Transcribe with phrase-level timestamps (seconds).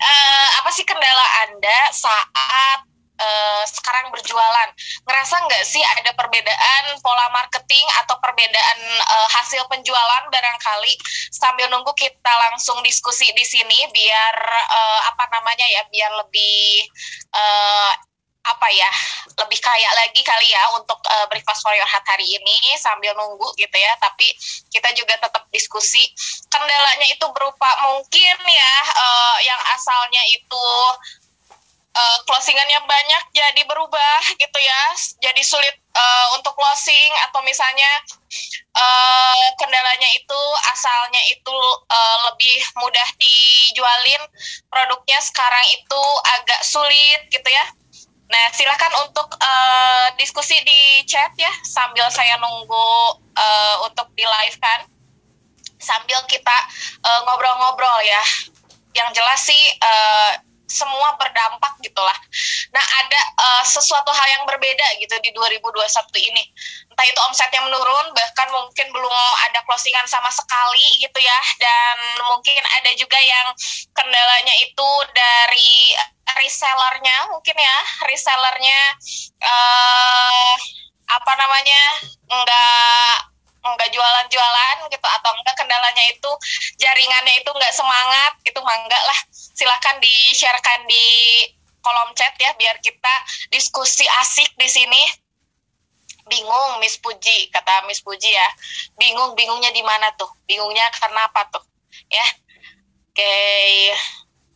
[0.00, 2.80] uh, apa sih kendala Anda saat
[3.22, 4.68] uh, sekarang berjualan.
[5.06, 10.94] Ngerasa nggak sih ada perbedaan pola marketing atau perbedaan uh, hasil penjualan barangkali
[11.30, 14.36] sambil nunggu kita langsung diskusi di sini biar
[14.70, 16.86] uh, apa namanya ya biar lebih
[17.34, 17.92] uh,
[18.42, 18.90] apa ya
[19.38, 23.46] lebih kaya lagi kali ya untuk uh, breakfast for your heart hari ini sambil nunggu
[23.54, 23.94] gitu ya.
[24.02, 24.26] Tapi
[24.74, 26.02] kita juga tetap diskusi.
[26.50, 30.66] Kendalanya itu berupa mungkin ya uh, yang asalnya itu
[31.94, 34.82] uh, closingannya banyak jadi berubah gitu ya.
[35.22, 37.90] Jadi sulit uh, untuk closing atau misalnya
[38.74, 40.40] uh, kendalanya itu
[40.74, 44.22] asalnya itu uh, lebih mudah dijualin.
[44.66, 47.66] Produknya sekarang itu agak sulit gitu ya
[48.32, 52.88] nah silahkan untuk uh, diskusi di chat ya sambil saya nunggu
[53.36, 54.88] uh, untuk di live kan
[55.76, 56.56] sambil kita
[57.28, 58.22] ngobrol-ngobrol uh, ya
[58.96, 60.32] yang jelas sih uh,
[60.72, 62.16] semua berdampak gitulah.
[62.72, 65.84] Nah, ada uh, sesuatu hal yang berbeda gitu di 2021
[66.32, 66.44] ini.
[66.88, 69.12] Entah itu omsetnya menurun, bahkan mungkin belum
[69.52, 71.40] ada closingan sama sekali gitu ya.
[71.60, 73.52] Dan mungkin ada juga yang
[73.92, 75.92] kendalanya itu dari
[76.42, 77.78] resellernya mungkin ya,
[78.10, 78.80] resellernya
[79.38, 80.54] uh,
[81.06, 81.82] apa namanya
[82.26, 83.14] enggak
[83.62, 86.30] nggak jualan-jualan gitu atau enggak kendalanya itu
[86.82, 89.18] jaringannya itu nggak semangat itu mah enggak lah.
[89.30, 91.06] Silahkan di sharekan di
[91.82, 93.14] kolom chat ya biar kita
[93.54, 95.02] diskusi asik di sini.
[96.22, 98.48] Bingung Miss Puji kata Miss Puji ya.
[98.98, 100.30] Bingung bingungnya di mana tuh?
[100.46, 101.62] Bingungnya karena apa tuh?
[102.10, 102.26] Ya.
[103.12, 103.36] Oke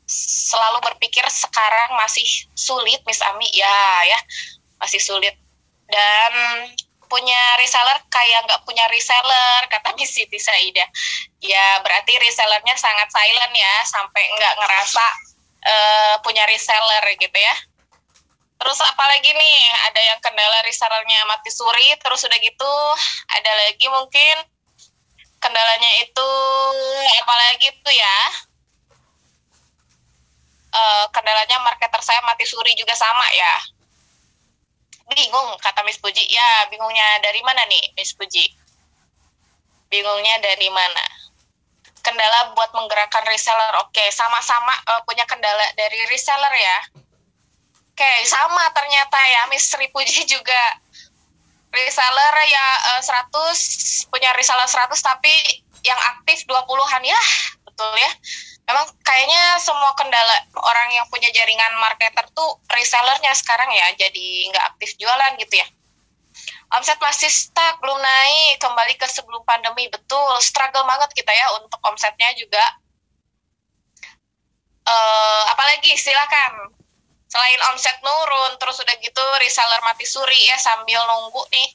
[0.07, 3.51] selalu berpikir sekarang masih sulit Miss Ami.
[3.53, 4.19] Ya ya.
[4.79, 5.35] Masih sulit.
[5.87, 6.33] Dan
[7.07, 10.83] punya reseller kayak nggak punya reseller kata Miss Siti Saida
[11.39, 15.07] ya berarti resellernya sangat silent ya sampai nggak ngerasa
[15.63, 17.57] uh, punya reseller gitu ya.
[18.57, 19.59] Terus apalagi nih
[19.93, 22.75] ada yang kendala resellernya mati suri terus udah gitu
[23.37, 24.37] ada lagi mungkin
[25.37, 26.31] kendalanya itu
[27.21, 28.19] apalagi tuh ya
[30.77, 33.53] uh, kendalanya marketer saya mati suri juga sama ya.
[35.09, 36.29] Bingung kata Miss Puji.
[36.29, 38.53] Ya bingungnya dari mana nih Miss Puji?
[39.89, 41.05] Bingungnya dari mana?
[42.05, 43.75] Kendala buat menggerakkan reseller.
[43.83, 46.79] Oke sama-sama uh, punya kendala dari reseller ya.
[47.97, 50.85] Oke sama ternyata ya Miss Sri Puji juga.
[51.73, 52.67] Reseller ya
[52.97, 55.35] uh, 100 punya reseller 100 tapi
[55.85, 57.21] yang aktif 20-an ya
[57.69, 58.11] betul ya
[58.67, 64.65] memang kayaknya semua kendala orang yang punya jaringan marketer tuh resellernya sekarang ya jadi nggak
[64.75, 65.67] aktif jualan gitu ya.
[66.75, 70.35] Omset masih stuck belum naik kembali ke sebelum pandemi betul.
[70.43, 72.65] Struggle banget kita ya untuk omsetnya juga.
[74.83, 76.75] Uh, apalagi silakan.
[77.31, 81.71] Selain omset nurun terus udah gitu reseller mati suri ya sambil nunggu nih.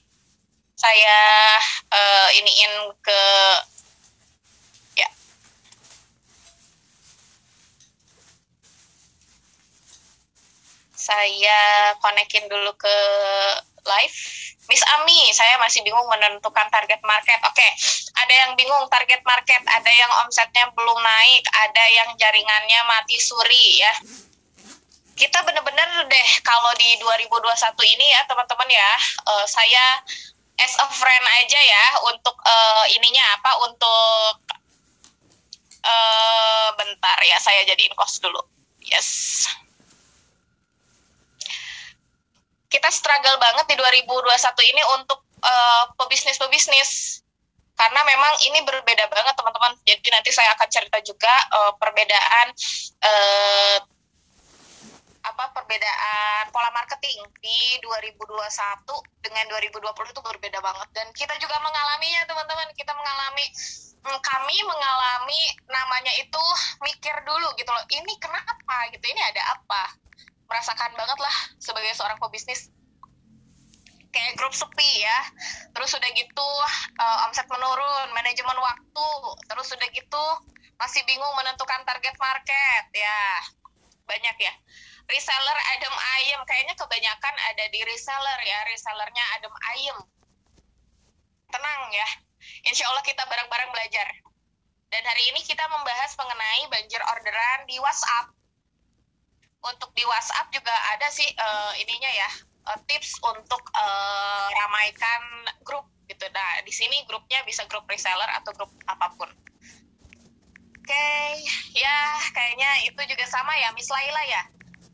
[0.75, 1.19] Saya
[1.87, 3.21] uh, iniin ke
[11.01, 11.57] saya
[11.97, 12.97] konekin dulu ke
[13.81, 14.17] live.
[14.69, 17.41] Miss Ami, saya masih bingung menentukan target market.
[17.43, 17.71] Oke, okay.
[18.13, 23.81] ada yang bingung target market, ada yang omsetnya belum naik, ada yang jaringannya mati suri
[23.81, 23.93] ya.
[25.17, 28.91] Kita bener-bener deh kalau di 2021 ini ya teman-teman ya,
[29.27, 30.05] uh, saya
[30.61, 34.37] as a friend aja ya untuk uh, ininya apa untuk
[35.83, 38.39] uh, bentar ya saya jadiin kos dulu.
[38.81, 39.49] Yes
[42.81, 44.25] kita struggle banget di 2021
[44.73, 47.21] ini untuk uh, pebisnis-pebisnis.
[47.77, 49.77] Karena memang ini berbeda banget teman-teman.
[49.85, 52.49] Jadi nanti saya akan cerita juga uh, perbedaan
[53.05, 53.77] uh,
[55.21, 58.49] apa perbedaan pola marketing di 2021
[59.21, 60.89] dengan 2020 itu berbeda banget.
[60.97, 62.65] Dan kita juga mengalaminya teman-teman.
[62.73, 63.45] Kita mengalami
[64.09, 66.43] hmm, kami mengalami namanya itu
[66.81, 68.89] mikir dulu gitu loh ini kenapa?
[68.89, 69.05] gitu.
[69.05, 70.00] Ini ada apa
[70.51, 72.67] merasakan banget lah sebagai seorang pebisnis.
[74.11, 75.19] Kayak grup sepi ya.
[75.71, 76.49] Terus udah gitu
[76.99, 79.09] uh, omset menurun manajemen waktu.
[79.47, 80.25] Terus udah gitu
[80.75, 83.19] masih bingung menentukan target market ya.
[84.03, 84.53] Banyak ya.
[85.07, 86.43] Reseller adem ayem.
[86.43, 88.59] Kayaknya kebanyakan ada di reseller ya.
[88.67, 89.97] Resellernya adem ayem.
[91.47, 92.07] Tenang ya.
[92.67, 94.07] Insya Allah kita bareng-bareng belajar.
[94.91, 98.40] Dan hari ini kita membahas mengenai banjir orderan di WhatsApp
[99.61, 102.29] untuk di WhatsApp juga ada sih uh, ininya ya
[102.73, 105.21] uh, tips untuk uh, ramaikan
[105.61, 106.25] grup gitu.
[106.33, 109.29] Nah di sini grupnya bisa grup reseller atau grup apa pun.
[110.81, 111.45] Oke okay.
[111.77, 111.97] ya
[112.33, 114.41] kayaknya itu juga sama ya Miss Laila ya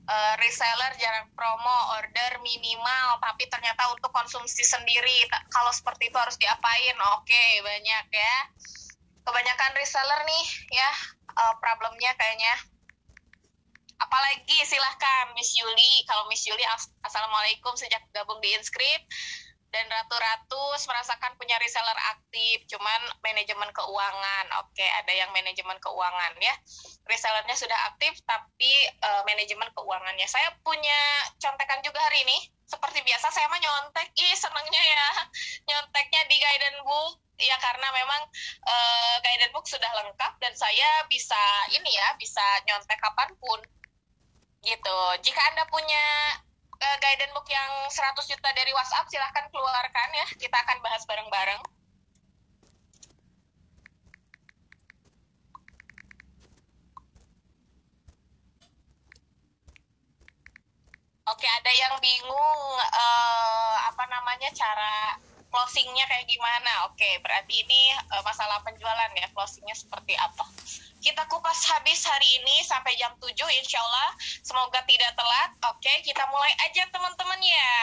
[0.08, 6.36] uh, reseller jarang promo order minimal tapi ternyata untuk konsumsi sendiri kalau seperti itu harus
[6.40, 8.36] diapain oke okay, banyak ya
[9.28, 10.92] kebanyakan reseller nih ya
[11.36, 12.56] uh, problemnya kayaknya
[13.98, 16.06] apalagi silahkan Miss Yuli.
[16.06, 16.64] Kalau Miss Yuli
[17.04, 19.06] assalamualaikum sejak gabung di Inscript.
[19.68, 24.46] Dan ratu-ratu merasakan punya reseller aktif cuman manajemen keuangan.
[24.64, 26.56] Oke ada yang manajemen keuangan ya.
[27.04, 28.72] Resellernya sudah aktif tapi
[29.04, 30.24] uh, manajemen keuangannya.
[30.24, 31.00] Saya punya
[31.36, 32.48] contekan juga hari ini.
[32.64, 34.08] Seperti biasa saya mah nyontek.
[34.16, 35.08] Ih senangnya ya.
[35.70, 37.20] Nyonteknya di guidance book.
[37.38, 38.24] Ya karena memang
[38.66, 41.38] uh, guidance book sudah lengkap dan saya bisa
[41.76, 43.62] ini ya bisa nyontek kapan pun
[44.68, 45.00] gitu.
[45.24, 46.06] Jika anda punya
[46.76, 50.28] uh, guidance book yang 100 juta dari WhatsApp silahkan keluarkan ya.
[50.36, 51.64] Kita akan bahas bareng-bareng.
[61.28, 65.20] Oke, ada yang bingung uh, apa namanya cara
[65.58, 66.86] closingnya kayak gimana?
[66.94, 67.82] Oke, berarti ini
[68.14, 70.46] uh, masalah penjualan ya, closingnya seperti apa?
[70.98, 74.12] kita kupas habis hari ini sampai jam 7 insya Allah.
[74.44, 75.54] Semoga tidak telat.
[75.72, 77.78] Oke kita mulai aja teman-teman ya.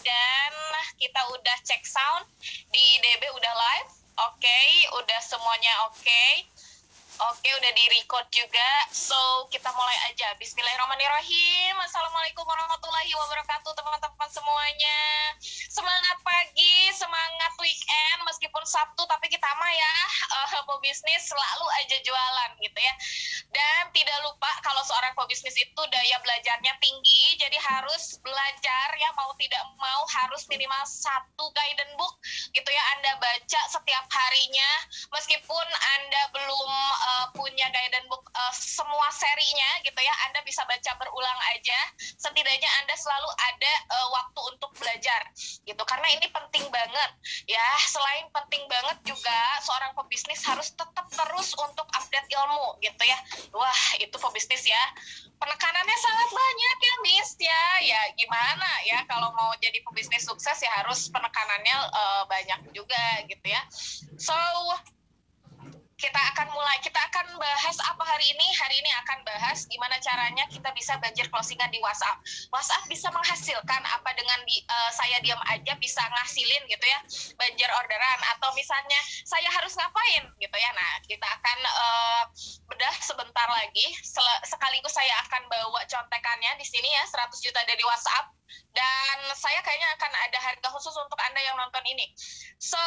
[0.00, 0.52] Dan
[0.96, 2.24] kita udah cek sound
[2.70, 3.92] di DB udah live.
[4.30, 4.60] Oke
[4.94, 6.24] udah semuanya oke
[7.30, 8.70] Oke, udah di record juga.
[8.90, 10.34] So, kita mulai aja.
[10.42, 11.70] Bismillahirrahmanirrahim.
[11.78, 14.98] Assalamualaikum warahmatullahi wabarakatuh, teman-teman semuanya.
[15.70, 18.26] Semangat pagi, semangat weekend.
[18.26, 19.94] Meskipun Sabtu, tapi kita mah ya,
[20.34, 22.94] uh, pebisnis selalu aja jualan gitu ya.
[23.54, 29.30] Dan tidak lupa kalau seorang pebisnis itu daya belajarnya tinggi, jadi harus belajar ya, mau
[29.38, 32.18] tidak mau harus minimal satu guidance book
[32.50, 32.82] gitu ya.
[32.98, 34.70] Anda baca setiap harinya,
[35.14, 40.92] meskipun Anda belum uh, punya guidance book uh, semua serinya gitu ya, Anda bisa baca
[40.98, 41.80] berulang aja.
[41.98, 45.20] Setidaknya Anda selalu ada uh, waktu untuk belajar
[45.64, 45.82] gitu.
[45.86, 47.10] Karena ini penting banget
[47.48, 47.66] ya.
[47.88, 53.18] Selain penting banget juga seorang pebisnis harus tetap terus untuk update ilmu gitu ya.
[53.54, 54.84] Wah, itu pebisnis ya.
[55.38, 57.64] Penekanannya sangat banyak ya, Miss ya.
[57.82, 63.46] Ya gimana ya kalau mau jadi pebisnis sukses ya harus penekanannya uh, banyak juga gitu
[63.46, 63.62] ya.
[64.16, 64.34] So
[66.02, 68.46] kita akan mulai kita akan bahas apa hari ini.
[68.58, 72.18] Hari ini akan bahas gimana caranya kita bisa banjir closingan di WhatsApp.
[72.50, 76.98] WhatsApp bisa menghasilkan apa dengan di, uh, saya diam aja bisa ngasilin gitu ya
[77.38, 78.20] banjir orderan.
[78.34, 80.70] Atau misalnya saya harus ngapain gitu ya.
[80.74, 82.22] Nah kita akan uh,
[82.66, 83.86] bedah sebentar lagi.
[84.42, 88.41] Sekaligus saya akan bawa contekannya di sini ya 100 juta dari WhatsApp
[88.72, 92.08] dan saya kayaknya akan ada harga khusus untuk Anda yang nonton ini.
[92.56, 92.80] So,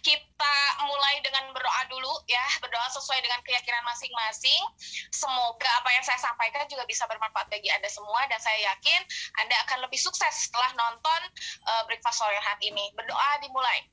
[0.00, 0.56] kita
[0.88, 4.62] mulai dengan berdoa dulu ya, berdoa sesuai dengan keyakinan masing-masing.
[5.12, 9.00] Semoga apa yang saya sampaikan juga bisa bermanfaat bagi Anda semua dan saya yakin
[9.44, 11.20] Anda akan lebih sukses setelah nonton
[11.68, 12.88] uh, Breakfast Sore Hat ini.
[12.96, 13.84] Berdoa dimulai.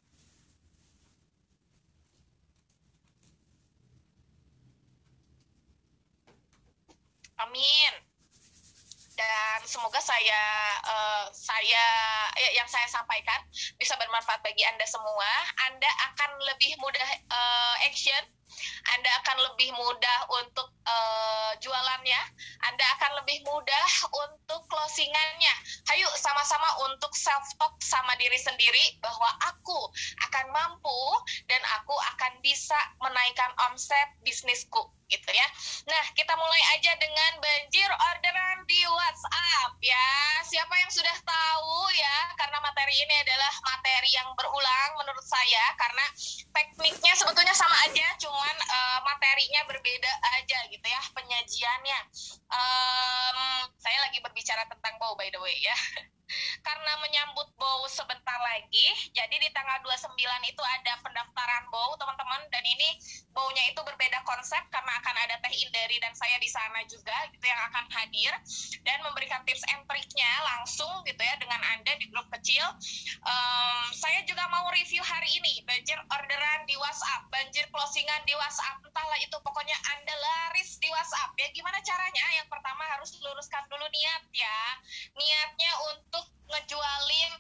[7.44, 8.13] Amin
[9.14, 10.42] dan semoga saya
[10.86, 11.86] uh, saya
[12.38, 13.40] ya, yang saya sampaikan
[13.78, 15.32] bisa bermanfaat bagi anda semua.
[15.70, 18.24] Anda akan lebih mudah uh, action
[18.94, 22.22] anda akan lebih mudah untuk uh, jualannya,
[22.70, 25.54] Anda akan lebih mudah untuk closingannya.
[25.90, 29.80] Hayu sama-sama untuk self talk sama diri sendiri bahwa aku
[30.30, 31.02] akan mampu
[31.50, 35.48] dan aku akan bisa menaikkan omset bisnisku gitu ya.
[35.86, 40.10] Nah, kita mulai aja dengan banjir orderan di WhatsApp ya.
[40.42, 46.06] Siapa yang sudah tahu ya, karena materi ini adalah materi yang berulang menurut saya karena
[46.50, 52.00] tekniknya sebetulnya sama aja, cuman uh, materinya berbeda aja gitu ya penyajiannya.
[52.50, 53.38] Um,
[53.78, 55.78] saya lagi berbicara tentang bau by the way ya.
[56.64, 58.88] Karena menyambut bow sebentar lagi.
[59.14, 60.16] Jadi di tanggal 29
[60.48, 63.00] itu ada pendaftaran bow teman-teman dan ini
[63.34, 67.46] bownya itu berbeda konsep karena akan ada Teh Indari dan saya di sana juga gitu
[67.50, 68.34] yang akan hadir
[68.86, 72.64] dan memberikan tips and triknya langsung gitu ya dengan Anda di grup kecil.
[73.26, 78.86] Um, saya juga mau review hari ini banjir orderan di WhatsApp, banjir closingan di WhatsApp,
[78.86, 81.34] entahlah itu pokoknya Anda laris di WhatsApp.
[81.42, 82.26] Ya gimana caranya?
[82.38, 84.60] Yang pertama harus luruskan dulu niat ya.
[85.18, 86.13] Niatnya untuk
[86.54, 87.34] ngejualin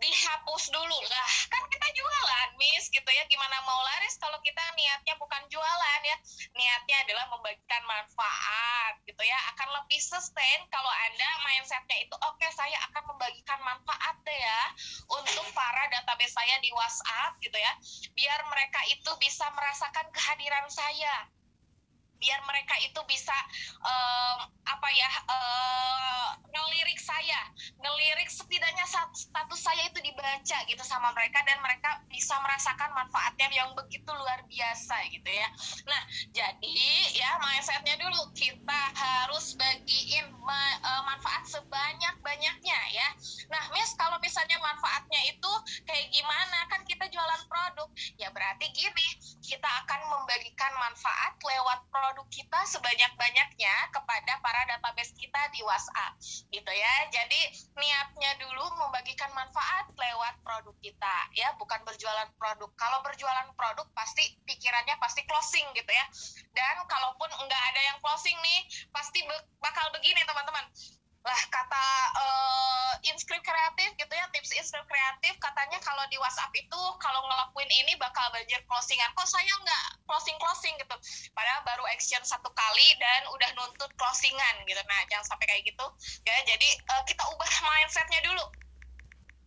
[0.00, 1.30] dihapus dulu lah.
[1.48, 3.24] Kan kita jualan miss gitu ya.
[3.28, 6.16] Gimana mau laris kalau kita niatnya bukan jualan ya.
[6.52, 9.38] Niatnya adalah membagikan manfaat gitu ya.
[9.54, 14.62] Akan lebih sustain kalau anda mindsetnya itu oke okay, saya akan membagikan manfaat deh ya
[15.08, 17.72] untuk para database saya di WhatsApp gitu ya.
[18.12, 21.28] Biar mereka itu bisa merasakan kehadiran saya
[22.24, 23.36] biar mereka itu bisa
[23.84, 27.40] um, apa ya uh, ngelirik saya.
[27.84, 33.76] Ngelirik setidaknya status saya itu dibaca gitu sama mereka dan mereka bisa merasakan manfaatnya yang
[33.76, 35.48] begitu luar biasa gitu ya.
[35.84, 36.02] Nah
[36.32, 36.80] jadi
[37.12, 43.08] ya mindsetnya dulu kita harus bagiin ma uh, manfaat sebanyak banyaknya ya.
[43.52, 45.52] Nah miss kalau misalnya manfaatnya itu
[45.84, 46.58] kayak gimana?
[46.72, 47.88] Kan kita jualan produk.
[48.16, 49.08] Ya berarti gini
[49.44, 56.14] kita akan membagikan manfaat lewat produk kita sebanyak-banyaknya kepada para database kita di WhatsApp
[56.54, 56.94] gitu ya.
[57.10, 57.40] Jadi
[57.74, 61.50] niatnya dulu membagikan manfaat lewat produk kita ya.
[61.58, 62.70] Bukan berjualan produk.
[62.78, 66.06] Kalau berjualan produk pasti pikirannya pasti closing gitu ya.
[66.54, 68.60] Dan kalaupun nggak ada yang closing nih
[68.94, 69.26] pasti
[69.58, 70.66] bakal begini teman-teman
[71.24, 71.86] lah kata
[72.20, 77.70] uh, inskrip kreatif gitu ya tips inskrip kreatif katanya kalau di WhatsApp itu kalau ngelakuin
[77.72, 79.08] ini bakal banjir closingan.
[79.16, 80.96] Kok saya nggak closing closing gitu?
[81.32, 84.80] Padahal baru action satu kali dan udah nuntut closingan gitu.
[84.84, 85.86] Nah jangan sampai kayak gitu.
[86.28, 88.44] Ya jadi uh, kita ubah mindsetnya dulu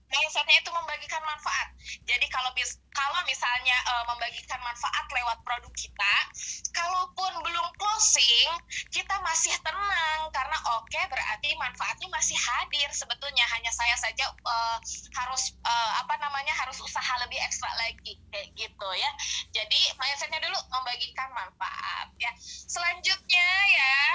[0.08, 1.68] mindsetnya itu membagikan manfaat.
[2.08, 6.16] Jadi kalau bis, kalau misalnya uh, membagikan manfaat lewat produk kita,
[6.72, 8.50] kalaupun belum closing,
[8.92, 13.44] kita masih tenang karena oke okay, berarti manfaatnya masih hadir sebetulnya.
[13.52, 14.78] Hanya saya saja uh,
[15.24, 19.12] harus uh, apa namanya harus usaha lebih ekstra lagi kayak gitu ya.
[19.52, 22.32] Jadi mindsetnya dulu membagikan manfaat ya.
[22.68, 24.07] Selanjutnya ya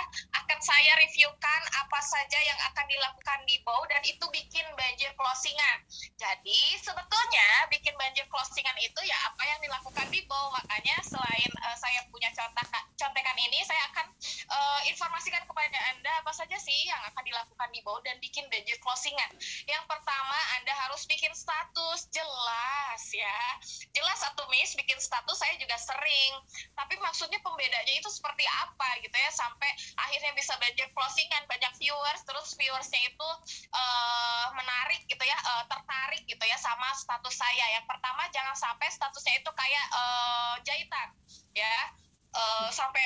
[0.62, 5.78] saya reviewkan apa saja yang akan dilakukan di BOW dan itu bikin banjir closingan.
[6.14, 10.54] Jadi sebetulnya bikin banjir closingan itu ya apa yang dilakukan di Bow.
[10.54, 12.66] Makanya selain uh, saya punya contoh
[13.02, 14.06] contekan ini, saya akan
[14.46, 18.78] uh, informasikan kepada Anda apa saja sih yang akan dilakukan di Bow dan bikin banjir
[18.78, 19.30] closingan.
[19.66, 23.40] Yang pertama Anda harus bikin status jelas ya.
[23.90, 26.32] Jelas atau miss bikin status saya juga sering.
[26.78, 32.20] Tapi maksudnya pembedanya itu seperti apa gitu ya sampai akhirnya bisa banjir closingan banyak viewers
[32.26, 33.28] terus viewersnya itu
[33.72, 37.66] uh, menarik gitu ya uh, tertarik gitu ya sama status saya.
[37.80, 41.08] Yang pertama jangan sampai statusnya itu kayak uh, jahitan
[41.56, 41.76] ya
[42.36, 43.02] uh, sampai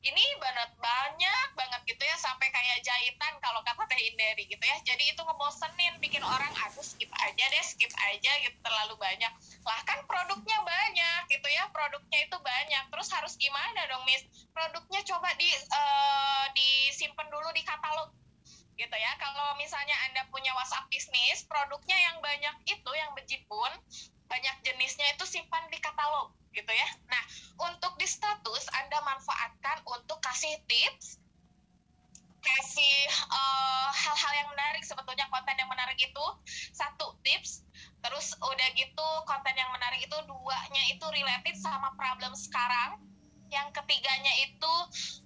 [0.00, 4.76] ini banget banyak banget gitu ya sampai kayak jahitan kalau kata Teh Inderi gitu ya
[4.80, 9.32] jadi itu ngebosenin bikin orang aduh skip aja deh skip aja gitu terlalu banyak
[9.68, 14.24] lah kan produknya banyak gitu ya produknya itu banyak terus harus gimana dong Miss
[14.56, 18.08] produknya coba di uh, disimpan dulu di katalog
[18.80, 19.12] gitu ya.
[19.20, 23.72] Kalau misalnya Anda punya WhatsApp bisnis, produknya yang banyak itu yang bejibun,
[24.24, 26.88] banyak jenisnya itu simpan di katalog gitu ya.
[27.12, 27.22] Nah,
[27.68, 28.98] untuk di status Anda
[30.70, 31.18] tips
[32.40, 36.26] kasih eh, hal-hal uh, yang menarik sebetulnya konten yang menarik itu
[36.72, 37.68] satu tips
[38.00, 42.96] terus udah gitu konten yang menarik itu duanya itu related sama problem sekarang.
[43.50, 44.74] Yang ketiganya itu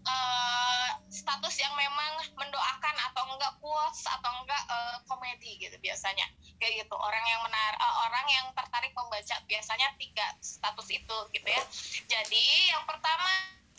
[0.08, 6.24] uh, status yang memang mendoakan atau enggak quotes atau enggak uh, komedi gitu biasanya.
[6.56, 11.48] Kayak gitu orang yang menar uh, orang yang tertarik membaca biasanya tiga status itu gitu
[11.52, 11.62] ya.
[12.08, 13.28] Jadi yang pertama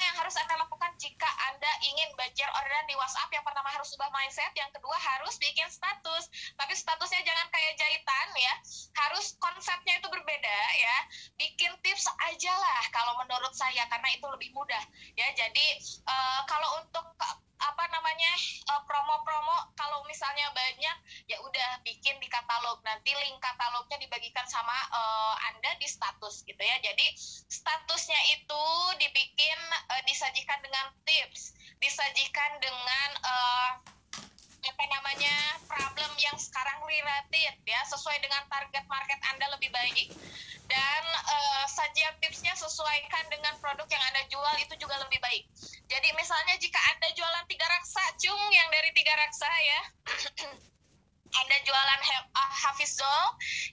[0.05, 3.33] yang harus Anda lakukan jika Anda ingin bajar orderan di WhatsApp?
[3.33, 6.29] Yang pertama harus ubah mindset, yang kedua harus bikin status.
[6.53, 8.53] Tapi statusnya jangan kayak jahitan ya.
[9.05, 10.97] Harus konsepnya itu berbeda ya.
[11.35, 14.83] Bikin tips aja lah kalau menurut saya karena itu lebih mudah
[15.17, 15.27] ya.
[15.33, 15.65] Jadi
[16.05, 17.05] uh, kalau untuk
[17.65, 18.31] apa namanya
[18.73, 22.81] uh, promo-promo kalau misalnya banyak ya udah bikin di katalog.
[22.85, 26.77] Nanti link katalognya dibagikan sama uh, anda di status gitu ya.
[26.81, 27.17] Jadi
[27.49, 28.65] statusnya itu
[29.01, 29.59] dibikin
[29.91, 33.71] uh, disajikan dengan tips disajikan dengan uh,
[34.65, 35.35] apa namanya
[35.69, 40.09] problem yang sekarang related ya sesuai dengan target market anda lebih baik.
[40.65, 45.45] Dan uh, sajian tipsnya sesuaikan dengan produk yang anda jual itu juga lebih baik.
[45.85, 47.44] Jadi misalnya jika anda jualan
[49.15, 49.79] yang dari tiga raksa ya
[51.35, 51.99] Anda jualan
[52.31, 53.25] uh, Hafiz Zol,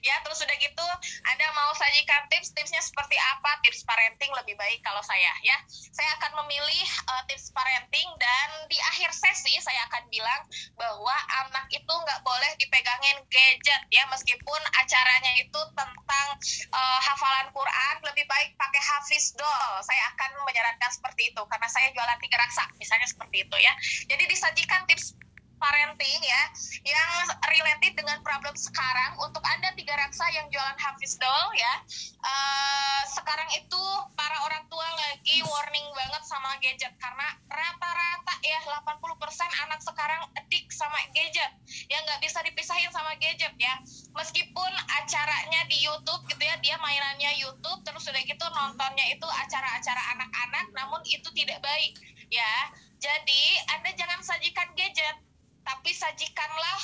[0.03, 0.87] ya terus udah gitu
[1.31, 3.63] Anda mau sajikan tips, tipsnya seperti apa?
[3.63, 5.55] Tips parenting lebih baik kalau saya ya.
[5.69, 10.43] Saya akan memilih uh, tips parenting dan di akhir sesi saya akan bilang
[10.75, 11.15] bahwa
[11.47, 16.27] anak itu nggak boleh dipegangin gadget ya meskipun acaranya itu tentang
[16.75, 19.71] uh, hafalan Quran lebih baik pakai Hafiz Doll.
[19.87, 23.71] Saya akan menyarankan seperti itu karena saya jualan tiga raksa misalnya seperti itu ya.
[24.11, 25.15] Jadi disajikan tips
[25.63, 26.43] parenting ya
[26.83, 27.11] yang
[27.47, 31.73] related dengan problem sekarang untuk anda tiga raksa yang jualan Hafiz doll ya
[32.19, 33.83] uh, sekarang itu
[34.19, 40.67] para orang tua lagi warning banget sama gadget karena rata-rata ya 80% anak sekarang edik
[40.75, 41.51] sama gadget
[41.87, 43.73] ya nggak bisa dipisahin sama gadget ya.
[44.13, 50.01] Meskipun acaranya di YouTube gitu ya dia mainannya YouTube terus udah gitu nontonnya itu acara-acara
[50.17, 51.97] anak-anak namun itu tidak baik
[52.29, 52.53] ya.
[53.01, 53.43] Jadi
[53.75, 55.17] anda jangan sajikan gadget
[55.63, 56.81] tapi sajikanlah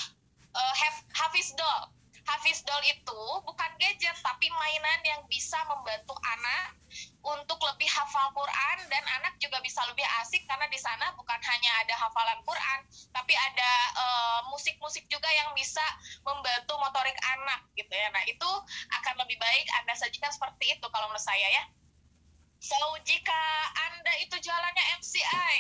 [0.56, 0.74] uh,
[1.16, 1.92] Hafiz Doll
[2.30, 6.78] Hafiz Doll itu bukan gadget tapi mainan yang bisa membantu anak
[7.22, 11.72] untuk lebih hafal Quran dan anak juga bisa lebih asik karena di sana bukan hanya
[11.86, 12.80] ada hafalan Quran
[13.14, 15.84] tapi ada eh, musik-musik uh, juga yang bisa
[16.26, 18.10] membantu motorik anak gitu ya.
[18.10, 18.50] Nah, itu
[19.02, 21.64] akan lebih baik Anda sajikan seperti itu kalau menurut saya ya.
[22.60, 22.76] So,
[23.08, 23.42] jika
[23.92, 25.58] Anda itu jualannya MCI,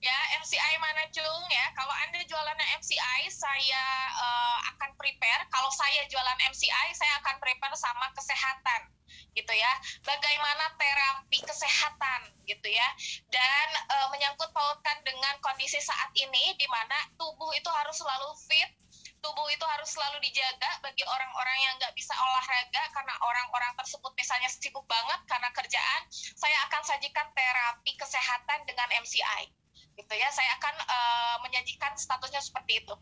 [0.00, 1.66] ya MCI mana cung ya?
[1.76, 3.84] Kalau anda jualannya MCI saya
[4.16, 5.44] uh, akan prepare.
[5.52, 8.88] Kalau saya jualan MCI saya akan prepare sama kesehatan
[9.36, 9.72] gitu ya.
[10.02, 12.88] Bagaimana terapi kesehatan gitu ya.
[13.28, 18.72] Dan uh, menyangkut pautkan dengan kondisi saat ini di mana tubuh itu harus selalu fit
[19.20, 24.48] tubuh itu harus selalu dijaga bagi orang-orang yang nggak bisa olahraga karena orang-orang tersebut misalnya
[24.48, 29.59] sibuk banget karena kerjaan saya akan sajikan terapi kesehatan dengan MCI
[29.98, 32.94] gitu ya saya akan uh, menyajikan statusnya seperti itu.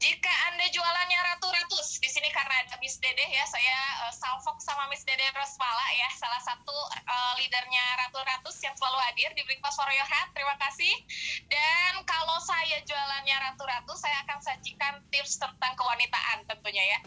[0.00, 3.78] Jika anda jualannya ratu-ratus di sini karena ada Miss Dede ya saya
[4.08, 6.76] uh, salfok sama Miss Dede Rosmala ya salah satu
[7.06, 10.30] uh, leadernya ratu-ratus yang selalu hadir di Breakfast for Your Heart.
[10.34, 10.94] Terima kasih.
[11.48, 16.98] Dan kalau saya jualannya ratu-ratus saya akan sajikan tips tentang kewanitaan tentunya ya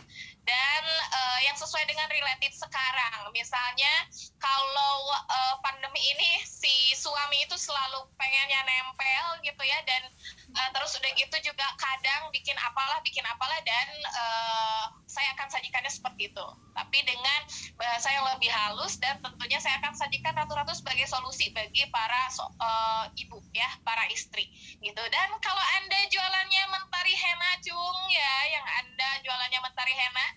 [0.48, 3.28] dan uh, yang sesuai dengan related sekarang.
[3.36, 3.92] Misalnya
[4.40, 10.08] kalau uh, pandemi ini si suami itu selalu pengennya nempel gitu ya dan
[10.56, 15.92] uh, terus udah gitu juga kadang bikin apalah bikin apalah dan uh, saya akan sajikannya
[15.92, 16.48] seperti itu.
[16.72, 17.42] Tapi dengan
[17.78, 22.44] bahasa yang lebih halus dan tentunya saya akan sajikan ratu-ratu sebagai solusi bagi para so,
[22.58, 24.50] uh, ibu ya para istri
[24.82, 25.04] gitu.
[25.14, 30.28] Dan kalau anda jualannya mentari henna cung ya yang anda jualannya mentari henna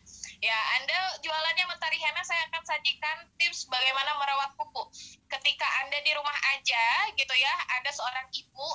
[0.40, 4.88] Ya, Anda jualannya Mentari Hena, saya akan sajikan tips bagaimana merawat kuku.
[5.28, 8.68] Ketika Anda di rumah aja, gitu ya, Anda seorang ibu,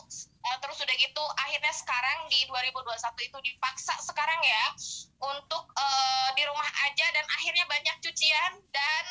[0.45, 4.65] uh, terus udah gitu, akhirnya sekarang di 2021 itu dipaksa sekarang ya,
[5.25, 9.05] untuk uh, di rumah aja, dan akhirnya banyak cucian, dan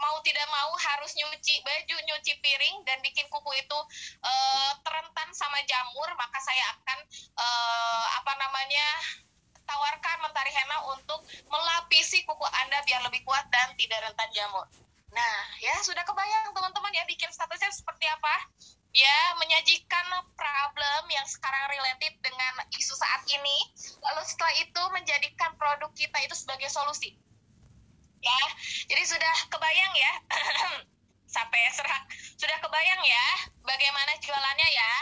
[0.00, 3.78] mau tidak mau harus nyuci baju, nyuci piring, dan bikin kuku itu
[4.24, 6.98] uh, terentan sama jamur, maka saya akan,
[7.36, 8.88] uh, apa namanya,
[9.68, 11.20] tawarkan mentari henna untuk
[11.52, 14.64] melapisi kuku Anda biar lebih kuat dan tidak rentan jamur.
[15.12, 18.34] Nah, ya sudah kebayang teman-teman ya bikin statusnya seperti apa?
[18.96, 23.56] Ya, menyajikan problem yang sekarang related dengan isu saat ini,
[24.00, 27.12] lalu setelah itu menjadikan produk kita itu sebagai solusi.
[28.18, 28.40] Ya,
[28.88, 30.12] jadi sudah kebayang ya,
[31.36, 32.02] sampai serak,
[32.40, 33.26] sudah kebayang ya
[33.62, 34.92] bagaimana jualannya ya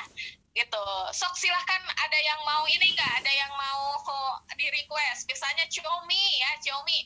[0.57, 3.66] gitu sok silahkan ada yang mau ini nggak ada yang mau
[5.17, 7.01] request misalnya Xiaomi ya Xiaomi.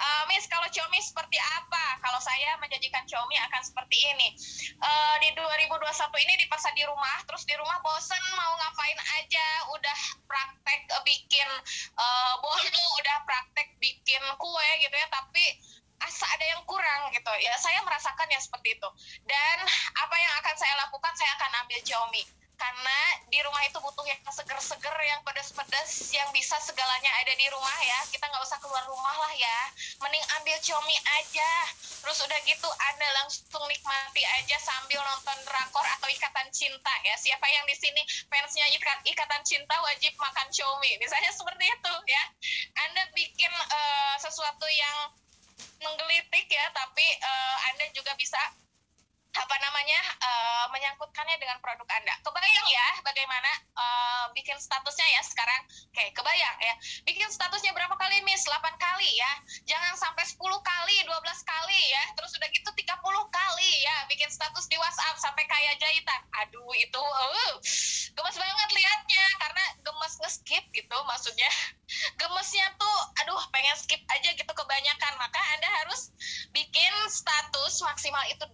[0.00, 1.98] Uh, Miss kalau Xiaomi seperti apa?
[1.98, 4.28] Kalau saya menjanjikan Xiaomi akan seperti ini.
[4.78, 5.66] Uh, di 2021
[6.24, 9.98] ini dipaksa di rumah terus di rumah bosen mau ngapain aja udah
[10.30, 11.48] praktek bikin
[11.98, 15.44] uh, bolu udah praktek bikin kue gitu ya tapi
[16.00, 17.32] asa ada yang kurang gitu.
[17.42, 18.88] Ya saya merasakan ya seperti itu.
[19.26, 19.58] Dan
[19.98, 22.22] apa yang akan saya lakukan saya akan ambil Xiaomi
[22.60, 22.98] karena
[23.32, 28.04] di rumah itu butuh yang seger-seger yang pedas-pedas yang bisa segalanya ada di rumah ya.
[28.12, 29.58] Kita nggak usah keluar rumah lah ya.
[30.04, 31.52] Mending ambil comi aja.
[32.04, 37.16] Terus udah gitu anda langsung nikmati aja sambil nonton drakor atau ikatan cinta ya.
[37.16, 42.24] Siapa yang di sini fansnya ikat, ikatan cinta wajib makan comi misalnya seperti itu ya.
[42.76, 45.16] Anda bikin uh, sesuatu yang
[45.80, 48.36] menggelitik ya tapi uh, anda juga bisa
[49.30, 52.14] apa namanya uh, menyangkutkannya dengan produk anda.
[52.26, 55.62] Kebayang ya bagaimana uh, bikin statusnya ya sekarang?
[55.94, 56.74] Oke kebayang ya.
[57.06, 58.42] Bikin statusnya berapa kali miss?
[58.42, 59.32] 8 kali ya.
[59.70, 61.14] Jangan sampai 10 kali 12
[61.46, 62.04] kali ya.
[62.18, 62.90] Terus udah gitu 30
[63.30, 66.20] kali ya bikin status di WhatsApp sampai kayak jahitan.
[66.46, 67.54] Aduh itu uh,
[68.18, 69.26] gemes banget liatnya.
[69.38, 71.50] Karena gemes nge-skip gitu maksudnya.
[72.20, 72.89] Gemesnya tuh
[73.30, 75.14] aduh pengen skip aja gitu kebanyakan.
[75.14, 76.10] Maka anda harus
[76.50, 78.50] bikin status maksimal itu 8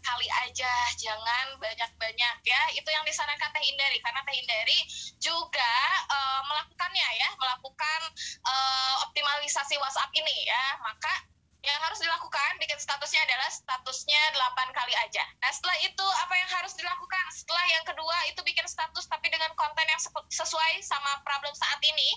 [0.00, 0.72] kali aja.
[0.96, 2.62] Jangan banyak-banyak ya.
[2.72, 4.78] Itu yang disarankan Teh Hindari karena Teh Hindari
[5.20, 5.72] juga
[6.08, 7.28] uh, melakukannya ya.
[7.36, 8.00] Melakukan
[8.40, 10.64] uh, optimalisasi WhatsApp ini ya.
[10.80, 11.35] Maka
[11.66, 15.24] yang harus dilakukan bikin statusnya adalah statusnya 8 kali aja.
[15.42, 17.24] Nah setelah itu apa yang harus dilakukan?
[17.34, 19.98] Setelah yang kedua itu bikin status tapi dengan konten yang
[20.30, 22.10] sesuai sama problem saat ini.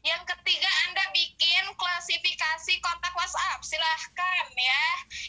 [0.00, 3.60] Yang ketiga Anda bikin klasifikasi kontak WhatsApp.
[3.60, 4.84] Silahkan ya.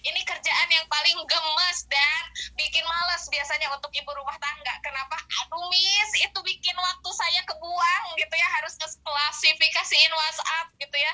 [0.08, 2.22] Ini kerjaan yang paling gemes dan
[2.56, 4.76] bikin males biasanya untuk ibu rumah tangga.
[4.82, 5.20] Kenapa?
[5.46, 11.14] Aduh miss itu bikin waktu saya kebuang gitu ya harus klasifikasiin WhatsApp gitu ya.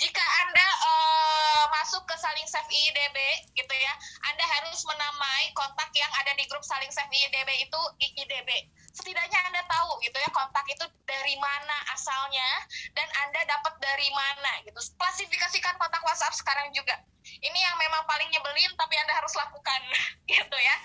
[0.00, 3.18] Jika Anda uh, masuk masuk ke saling save IDB
[3.52, 3.92] gitu ya,
[4.32, 8.48] Anda harus menamai kontak yang ada di grup saling save IDB itu IDB
[8.90, 12.48] setidaknya anda tahu gitu ya kontak itu dari mana asalnya
[12.96, 14.80] dan anda dapat dari mana gitu.
[14.98, 16.98] Klasifikasikan kontak WhatsApp sekarang juga.
[17.22, 19.80] Ini yang memang paling nyebelin tapi anda harus lakukan
[20.32, 20.76] gitu ya.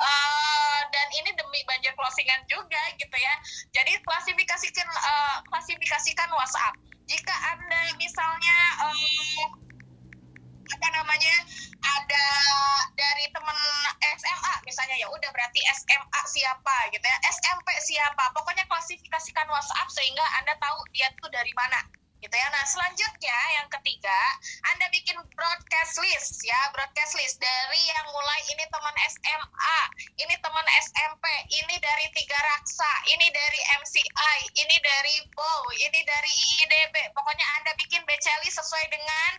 [0.00, 3.34] Uh, dan ini demi banjir closingan juga gitu ya.
[3.76, 6.80] Jadi klasifikasikan uh, klasifikasikan WhatsApp.
[7.10, 8.29] Jika anda misalnya
[14.90, 16.76] misalnya ya udah berarti SMA siapa?
[16.90, 17.18] Gitu ya.
[17.30, 18.24] SMP siapa?
[18.34, 21.78] Pokoknya klasifikasikan WhatsApp sehingga anda tahu dia tuh dari mana
[22.30, 22.48] gitu ya.
[22.54, 24.20] Nah selanjutnya yang ketiga,
[24.70, 29.78] Anda bikin broadcast list ya, broadcast list dari yang mulai ini teman SMA,
[30.22, 31.26] ini teman SMP,
[31.58, 36.94] ini dari Tiga Raksa, ini dari MCI, ini dari BOW, ini dari IIDB.
[37.18, 39.30] Pokoknya Anda bikin BC list sesuai dengan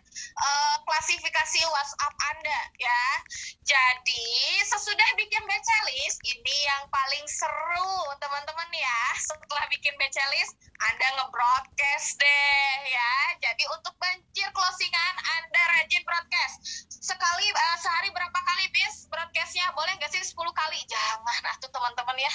[0.43, 3.03] uh, klasifikasi WhatsApp Anda ya.
[3.63, 4.27] Jadi
[4.67, 8.99] sesudah bikin BC list, ini yang paling seru teman-teman ya.
[9.15, 10.59] Setelah bikin BC list,
[10.91, 13.13] Anda nge-broadcast deh ya.
[13.41, 16.55] Jadi untuk banjir closingan Anda rajin broadcast.
[17.01, 19.65] Sekali uh, sehari berapa kali bis broadcastnya?
[19.73, 20.79] Boleh nggak sih 10 kali?
[20.85, 22.33] Jangan atuh teman-teman ya.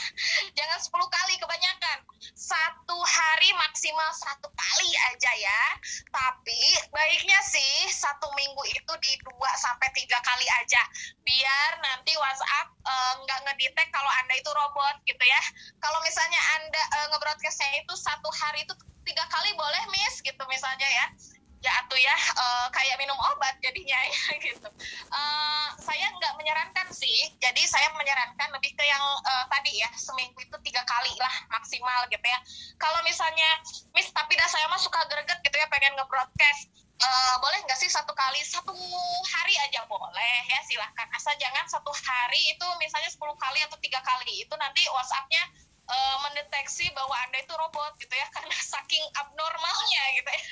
[0.59, 1.99] Jangan 10 kali kebanyakan.
[2.35, 5.63] Satu hari maksimal satu kali aja ya.
[6.11, 10.83] Tapi baiknya sih satu minggu itu di dua sampai tiga kali aja.
[11.23, 15.43] Biar nanti WhatsApp uh, nggak ngedetect kalau Anda itu robot gitu ya.
[15.79, 18.75] Kalau misalnya Anda uh, ngebroadcastnya itu satu hari itu
[19.07, 21.07] tiga kali boleh miss gitu misalnya ya.
[21.65, 24.69] Ya atau ya uh, kayak minum obat jadinya ya gitu.
[25.09, 27.33] Uh, saya nggak menyarankan sih.
[27.41, 32.07] Jadi saya menyarankan lebih ke yang uh, tadi ya seminggu itu tiga kali lah maksimal
[32.13, 32.39] gitu ya.
[32.77, 33.49] Kalau misalnya
[33.97, 37.91] miss tapi dah saya mah suka greget gitu ya pengen nge-broadcast uh, boleh nggak sih
[37.91, 38.73] satu kali satu
[39.33, 39.85] hari aja?
[39.89, 41.09] Boleh ya silahkan.
[41.17, 46.17] Asal jangan satu hari itu misalnya 10 kali atau tiga kali itu nanti WhatsAppnya uh,
[46.27, 50.43] mendeteksi bahwa anda itu robot gitu ya karena saking abnormalnya gitu ya.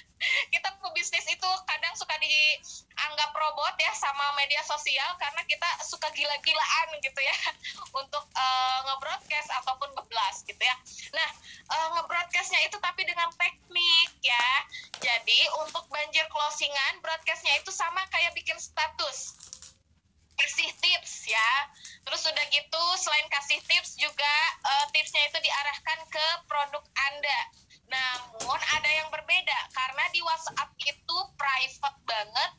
[0.49, 6.88] Kita pebisnis itu kadang suka dianggap robot ya sama media sosial karena kita suka gila-gilaan
[7.03, 7.37] gitu ya
[8.01, 10.77] untuk uh, ngebroadcast ataupun ngeblas gitu ya.
[11.12, 11.29] Nah
[11.70, 14.49] uh, ngebroadcastnya itu tapi dengan teknik ya.
[15.03, 19.37] Jadi untuk banjir closingan broadcastnya itu sama kayak bikin status
[20.38, 21.51] kasih tips ya.
[22.05, 27.40] Terus udah gitu selain kasih tips juga uh, tipsnya itu diarahkan ke produk Anda.
[27.88, 32.51] Namun ada yang berbeda karena di WhatsApp itu private banget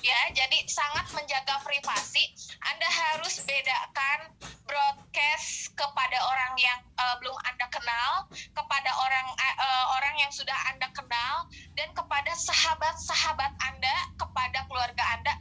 [0.00, 0.20] ya.
[0.32, 2.32] Jadi sangat menjaga privasi.
[2.62, 4.32] Anda harus bedakan
[4.64, 10.88] broadcast kepada orang yang uh, belum Anda kenal, kepada orang uh, orang yang sudah Anda
[10.94, 15.31] kenal dan kepada sahabat-sahabat Anda, kepada keluarga Anda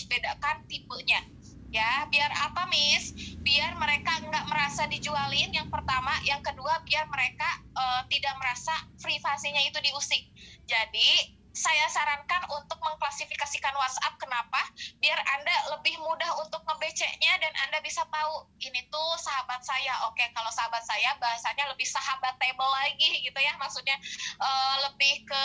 [0.00, 1.20] harus bedakan tipenya.
[1.68, 3.12] Ya biar apa Miss?
[3.44, 6.16] Biar mereka nggak merasa dijualin yang pertama.
[6.24, 10.24] Yang kedua biar mereka uh, tidak merasa privasinya itu diusik.
[10.64, 14.14] Jadi saya sarankan untuk mengklasifikasikan WhatsApp.
[14.22, 14.62] Kenapa?
[15.02, 20.06] Biar Anda lebih mudah untuk ngebeceknya dan Anda bisa tahu ini tuh sahabat saya.
[20.06, 23.52] Oke, kalau sahabat saya bahasanya lebih sahabat table lagi gitu ya.
[23.58, 23.98] Maksudnya
[24.38, 25.44] uh, lebih ke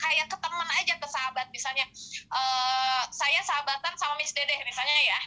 [0.00, 1.84] kayak ke teman aja ke sahabat misalnya.
[2.32, 5.20] Uh, saya sahabatan sama Miss Dede misalnya ya.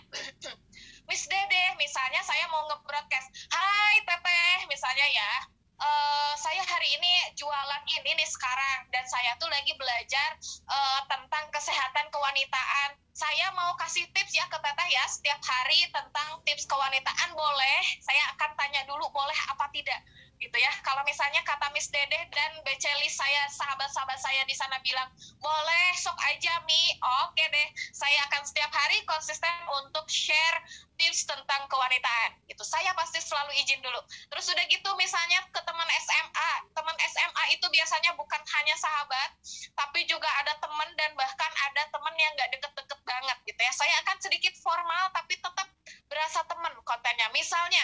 [1.05, 5.31] Miss Dede, misalnya saya mau nge-broadcast, Hai Teteh, misalnya ya,
[5.79, 10.29] uh, saya hari ini jualan ini nih sekarang dan saya tuh lagi belajar
[10.67, 12.89] uh, tentang kesehatan kewanitaan.
[13.15, 17.81] Saya mau kasih tips ya ke Teteh ya setiap hari tentang tips kewanitaan boleh.
[18.03, 19.99] Saya akan tanya dulu boleh apa tidak
[20.39, 20.71] gitu ya.
[20.83, 25.07] Kalau misalnya kata Miss Dede dan Beceli saya sahabat-sahabat saya di sana bilang
[25.39, 26.95] boleh sok aja Mi,
[27.25, 27.67] oke deh.
[27.95, 30.59] Saya akan setiap hari konsisten untuk share
[30.95, 32.63] tips tentang kewanitaan gitu.
[32.63, 33.99] Saya pasti selalu izin dulu.
[34.31, 39.29] Terus udah gitu misalnya ke teman SMA, teman SMA itu biasanya bukan hanya sahabat,
[39.75, 43.73] tapi juga ada teman dan bahkan ada teman yang nggak deket-deket banget gitu ya.
[43.75, 45.67] Saya akan sedikit formal tapi tetap
[46.07, 47.27] berasa teman kontennya.
[47.35, 47.83] Misalnya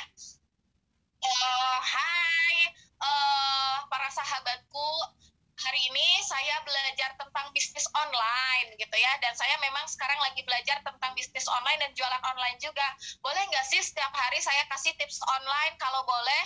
[1.22, 2.56] uh, hai.
[3.02, 4.90] Uh, para sahabatku
[5.58, 9.14] hari ini saya belajar tentang bisnis online gitu ya.
[9.22, 12.86] Dan saya memang sekarang lagi belajar tentang bisnis online dan jualan online juga.
[13.26, 15.74] Boleh nggak sih setiap hari saya kasih tips online?
[15.82, 16.44] Kalau boleh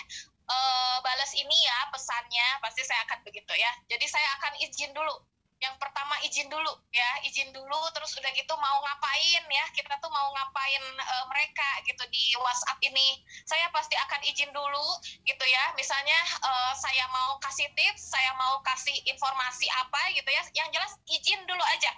[0.47, 2.47] uh, balas ini ya pesannya.
[2.63, 3.71] Pasti saya akan begitu ya.
[3.91, 7.09] Jadi saya akan izin dulu yang pertama izin dulu ya.
[7.23, 9.65] Izin dulu terus udah gitu mau ngapain ya.
[9.71, 13.23] Kita tuh mau ngapain e, mereka gitu di WhatsApp ini.
[13.47, 14.87] Saya pasti akan izin dulu
[15.23, 15.63] gitu ya.
[15.79, 20.43] Misalnya e, saya mau kasih tips saya mau kasih informasi apa gitu ya.
[20.63, 21.91] Yang jelas izin dulu aja.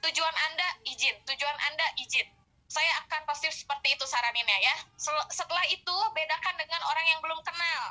[0.00, 1.14] Tujuan anda izin.
[1.28, 2.41] Tujuan anda izin
[2.72, 4.76] saya akan pasti seperti itu saraninnya ya.
[5.28, 7.82] Setelah itu bedakan dengan orang yang belum kenal.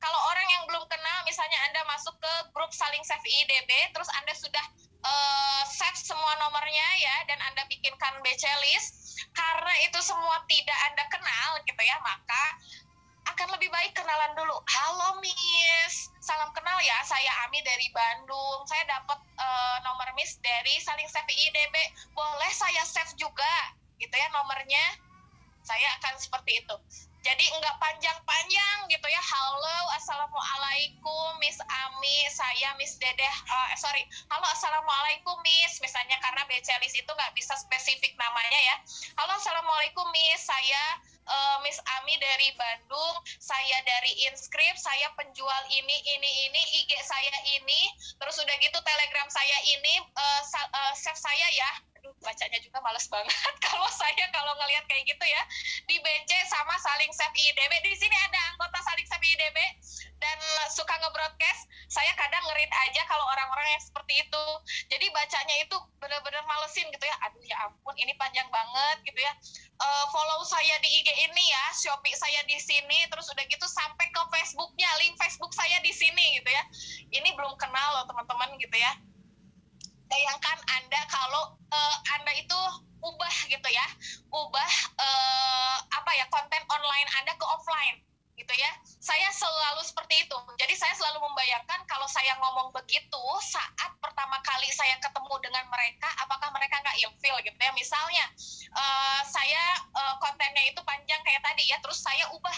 [0.00, 4.32] Kalau orang yang belum kenal, misalnya Anda masuk ke grup saling save IDB, terus Anda
[4.32, 4.64] sudah
[5.04, 11.04] uh, save semua nomornya ya, dan Anda bikinkan BC list, karena itu semua tidak Anda
[11.12, 12.44] kenal gitu ya, maka
[13.36, 14.56] akan lebih baik kenalan dulu.
[14.64, 18.64] Halo Miss, salam kenal ya, saya Ami dari Bandung.
[18.64, 21.76] Saya dapat uh, nomor Miss dari saling save IDB.
[22.16, 23.76] Boleh saya save juga?
[24.00, 24.84] Gitu ya nomornya
[25.60, 26.76] saya akan seperti itu.
[27.20, 29.20] Jadi enggak panjang-panjang gitu ya.
[29.20, 34.08] Halo assalamualaikum Miss Ami saya Miss Dedeh uh, sorry.
[34.32, 35.84] Halo assalamualaikum Miss.
[35.84, 38.76] Misalnya karena BCLIS itu nggak bisa spesifik namanya ya.
[39.20, 40.48] Halo assalamualaikum Miss.
[40.48, 40.82] Saya
[41.28, 43.20] uh, Miss Ami dari Bandung.
[43.36, 44.80] Saya dari Inscript.
[44.80, 46.62] Saya penjual ini ini ini.
[46.80, 47.80] IG saya ini.
[48.16, 51.89] Terus udah gitu Telegram saya ini uh, uh, save saya ya
[52.20, 53.32] bacanya juga males banget.
[53.66, 55.42] Kalau saya kalau ngelihat kayak gitu ya
[55.88, 59.58] di BC sama saling save IDB di sini ada anggota saling save IDB
[60.20, 61.70] dan suka ngebroadcast.
[61.90, 64.44] Saya kadang ngerit aja kalau orang-orang yang seperti itu.
[64.92, 67.16] Jadi bacanya itu bener-bener malesin gitu ya.
[67.30, 69.32] Aduh ya ampun ini panjang banget gitu ya.
[69.80, 74.12] Uh, follow saya di IG ini ya Shopee saya di sini terus udah gitu sampai
[74.12, 76.62] ke Facebooknya link Facebook saya di sini gitu ya.
[77.16, 78.92] Ini belum kenal loh teman-teman gitu ya
[80.10, 82.58] bayangkan Anda kalau uh, Anda itu
[83.00, 83.86] ubah gitu ya,
[84.28, 88.02] ubah uh, apa ya konten online Anda ke offline
[88.36, 88.72] gitu ya.
[89.00, 90.36] Saya selalu seperti itu.
[90.60, 96.08] Jadi saya selalu membayangkan kalau saya ngomong begitu saat pertama kali saya ketemu dengan mereka,
[96.20, 97.72] apakah mereka nggak ilfil gitu ya.
[97.72, 98.24] Misalnya
[98.76, 99.62] uh, saya
[99.96, 102.56] uh, kontennya itu panjang kayak tadi ya, terus saya ubah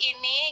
[0.00, 0.45] ini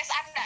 [0.00, 0.39] namanya database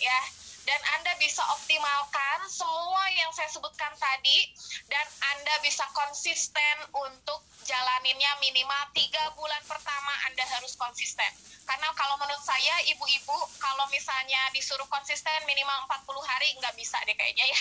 [0.00, 0.20] ya
[0.64, 4.48] dan Anda bisa optimalkan semua yang saya sebutkan tadi
[4.88, 5.04] dan
[5.36, 11.28] Anda bisa konsisten untuk jalaninnya minimal tiga bulan pertama Anda harus konsisten.
[11.68, 17.16] Karena kalau menurut saya ibu-ibu kalau misalnya disuruh konsisten minimal 40 hari nggak bisa deh
[17.16, 17.60] kayaknya ya.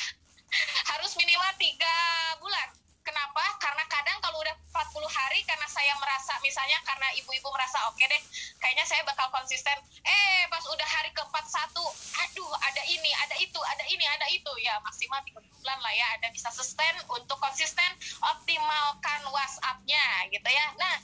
[0.95, 1.95] harus minimal tiga
[2.39, 3.43] bulan Kenapa?
[3.59, 8.07] Karena kadang kalau udah 40 hari karena saya merasa misalnya karena ibu-ibu merasa oke okay
[8.07, 8.21] deh,
[8.63, 9.75] kayaknya saya bakal konsisten.
[10.03, 11.75] Eh, pas udah hari ke-41,
[12.23, 14.51] aduh ada ini, ada itu, ada ini, ada itu.
[14.63, 17.91] Ya maksimal 3 bulan lah ya Ada bisa sustain untuk konsisten
[18.23, 20.65] optimalkan WhatsApp-nya gitu ya.
[20.79, 20.95] Nah,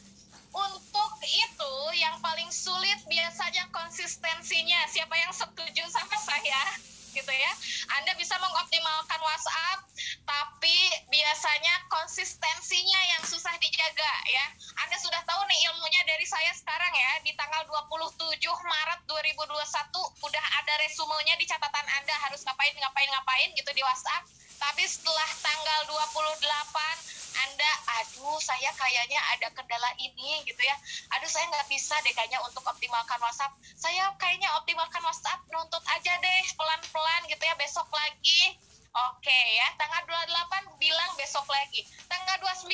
[0.55, 4.87] untuk itu yang paling sulit biasanya konsistensinya.
[4.89, 6.88] Siapa yang setuju sama saya?
[7.11, 7.51] Gitu ya.
[7.99, 9.79] Anda bisa mengoptimalkan WhatsApp,
[10.23, 10.77] tapi
[11.09, 14.45] biasanya konsistensinya yang susah dijaga ya.
[14.85, 20.45] Anda sudah tahu nih ilmunya dari saya sekarang ya, di tanggal 27 Maret 2021 udah
[20.63, 24.25] ada resumenya di catatan Anda harus ngapain ngapain ngapain gitu di WhatsApp.
[24.59, 27.71] Tapi setelah tanggal 28 anda,
[28.01, 30.75] aduh saya kayaknya ada kendala ini gitu ya.
[31.17, 33.55] Aduh saya nggak bisa deh kayaknya untuk optimalkan WhatsApp.
[33.75, 38.59] Saya kayaknya optimalkan WhatsApp nuntut aja deh pelan-pelan gitu ya besok lagi.
[38.89, 41.85] Oke ya, tanggal 28 bilang besok lagi.
[42.09, 42.73] Tanggal 29,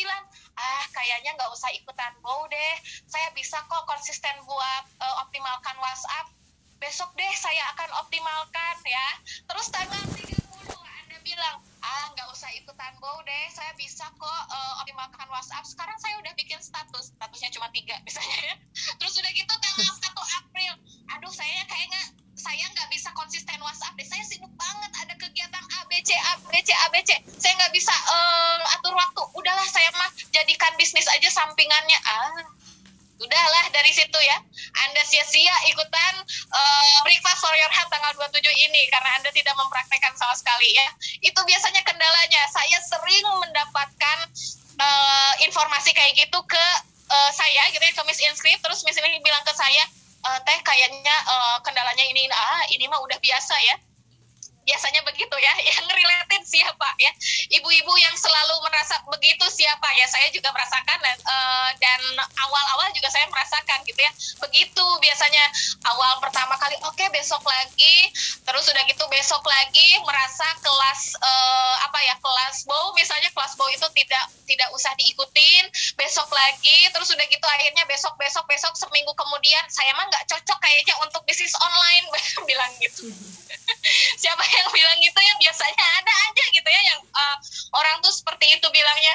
[0.56, 2.73] ah kayaknya nggak usah ikutan bow deh.
[3.04, 6.32] Saya bisa kok konsisten buat uh, optimalkan WhatsApp.
[6.80, 9.08] Besok deh saya akan optimalkan ya.
[9.43, 10.39] Terus tanggal 30
[10.71, 14.41] Anda bilang, ah nggak usah ikutan bow deh saya bisa kok
[14.85, 17.09] optimalkan WhatsApp sekarang saya udah bikin status.
[17.17, 18.55] Statusnya cuma tiga misalnya ya.
[19.01, 20.73] Terus udah gitu tanggal 1 April.
[21.17, 22.01] Aduh saya kayaknya
[22.37, 24.05] saya nggak bisa konsisten WhatsApp deh.
[24.05, 27.09] Saya sibuk banget ada kegiatan ABC ABC ABC
[27.41, 29.25] saya nggak bisa uh, atur waktu.
[29.33, 31.97] Udahlah saya mah jadikan bisnis aja sampingannya.
[32.05, 32.45] Ah
[33.15, 34.37] udahlah dari situ ya.
[34.85, 36.13] Anda sia-sia ikutan
[36.51, 40.87] uh, breakfast for your heart tanggal 27 ini karena Anda tidak mempraktekkan sama sekali ya.
[41.25, 42.43] Itu biasanya kendalanya.
[42.51, 44.29] Saya sering mendapatkan
[44.79, 46.65] uh, informasi kayak gitu ke
[47.11, 49.83] uh, saya gitu ya ke Miss Inscript terus Miss ini bilang ke saya
[50.25, 53.77] e, teh kayaknya uh, kendalanya ini ah ini mah udah biasa ya.
[54.65, 57.13] Biasanya begitu ya yang related siapa ya?
[57.61, 60.09] Ibu-ibu yang selalu merasa begitu siapa ya?
[60.09, 62.01] Saya juga merasakan dan uh, dan
[62.41, 64.09] awal-awal juga saya merasakan gitu ya.
[64.41, 65.45] Begitu biasanya
[65.85, 68.09] awal pertama kali oke okay, besok lagi.
[68.41, 73.69] Terus sudah gitu besok lagi merasa kelas uh, apa ya kelas bow misalnya kelas bow
[73.69, 79.13] itu tidak tidak usah diikutin besok lagi terus sudah gitu akhirnya besok besok besok seminggu
[79.13, 82.10] kemudian saya mah nggak cocok kayaknya untuk bisnis online
[82.49, 83.05] bilang gitu.
[84.21, 85.34] Siapa yang bilang gitu ya?
[85.38, 87.38] Biasanya ada aja gitu ya yang uh,
[87.77, 89.13] orang tuh seperti itu bilangnya.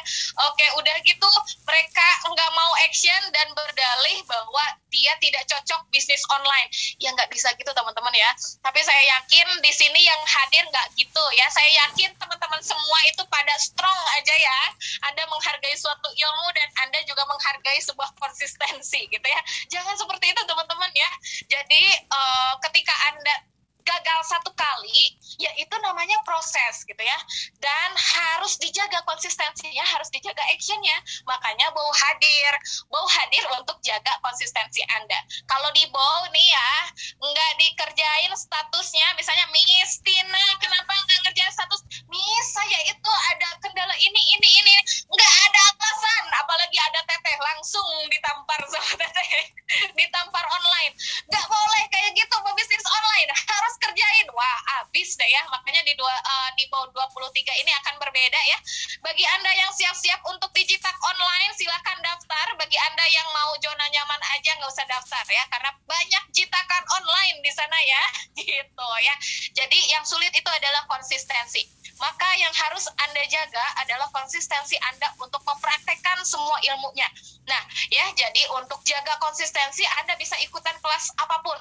[0.51, 1.29] Oke okay, udah gitu
[1.67, 6.71] mereka nggak mau action dan berdalih bahwa dia tidak cocok bisnis online.
[7.03, 8.31] Ya nggak bisa gitu teman-teman ya.
[8.63, 11.47] Tapi saya yakin di sini yang hadir nggak gitu ya.
[11.51, 14.61] Saya yakin teman-teman semua itu pada strong aja ya.
[15.09, 19.41] Anda menghargai suatu ilmu dan anda juga menghargai sebuah konsistensi gitu ya.
[19.73, 21.11] Jangan seperti itu teman-teman ya.
[21.49, 23.35] Jadi uh, ketika anda
[23.83, 27.19] gagal satu kali, ya itu namanya proses gitu ya.
[27.59, 30.97] Dan harus dijaga konsistensinya, harus dijaga actionnya.
[31.27, 32.53] Makanya bau hadir,
[32.89, 35.21] bau hadir untuk jaga konsistensi Anda.
[35.49, 36.73] Kalau di bau nih ya,
[37.21, 41.81] nggak dikerjain statusnya, misalnya Miss Tina, kenapa nggak ngerjain status?
[42.09, 44.75] Miss, saya itu ada kendala ini, ini, ini.
[45.11, 49.31] Nggak ada alasan, apalagi ada teteh langsung ditampar sama teteh,
[49.99, 50.95] ditampar online.
[51.27, 54.27] Nggak boleh kayak gitu pebisnis online, harus kerjain.
[54.35, 55.43] Wah habis deh ya.
[55.53, 58.59] Makanya di dua uh, di bawah 23 ini akan berbeda ya.
[59.05, 62.47] Bagi anda yang siap-siap untuk digitak online silahkan daftar.
[62.59, 65.45] Bagi anda yang mau zona nyaman aja nggak usah daftar ya.
[65.53, 68.03] Karena banyak jitakan online di sana ya.
[68.41, 69.15] Gitu ya.
[69.55, 71.81] Jadi yang sulit itu adalah konsistensi.
[72.01, 77.05] Maka yang harus anda jaga adalah konsistensi anda untuk mempraktekkan semua ilmunya.
[77.45, 81.61] Nah ya jadi untuk jaga konsistensi anda bisa ikutan kelas apa pun